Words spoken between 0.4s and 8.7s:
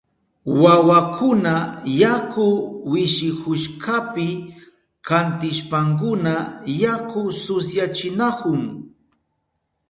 Wawakuna yaku wishihushkapi kantishpankuna yakuta susyachinahun.